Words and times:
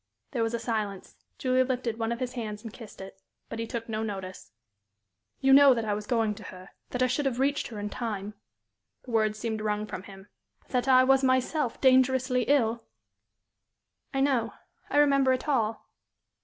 There 0.31 0.41
was 0.41 0.55
a 0.55 0.59
silence. 0.59 1.15
Julie 1.37 1.61
lifted 1.63 1.99
one 1.99 2.11
of 2.11 2.19
his 2.19 2.33
hands 2.33 2.63
and 2.63 2.73
kissed 2.73 3.01
it. 3.01 3.21
But 3.49 3.59
he 3.59 3.67
took 3.67 3.87
no 3.87 4.01
notice. 4.01 4.51
"You 5.41 5.53
know 5.53 5.75
that 5.75 5.85
I 5.85 5.93
was 5.93 6.07
going 6.07 6.33
to 6.33 6.43
her, 6.45 6.69
that 6.89 7.03
I 7.03 7.05
should 7.05 7.27
have 7.27 7.37
reached 7.39 7.67
her 7.67 7.79
in 7.79 7.87
time" 7.91 8.33
the 9.03 9.11
words 9.11 9.37
seemed 9.37 9.61
wrung 9.61 9.85
from 9.85 10.01
him 10.01 10.27
"but 10.63 10.71
that 10.71 10.87
I 10.87 11.03
was 11.03 11.23
myself 11.23 11.79
dangerously 11.79 12.45
ill?" 12.47 12.81
"I 14.11 14.21
know. 14.21 14.53
I 14.89 14.97
remember 14.97 15.33
it 15.33 15.47
all." 15.47 15.85